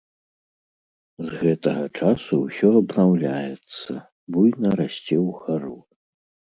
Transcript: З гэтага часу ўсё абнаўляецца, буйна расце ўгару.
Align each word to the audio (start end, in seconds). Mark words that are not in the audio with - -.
З 1.27 1.41
гэтага 1.41 1.85
часу 1.99 2.33
ўсё 2.47 2.67
абнаўляецца, 2.81 3.93
буйна 4.35 4.69
расце 4.85 5.17
ўгару. 5.31 5.77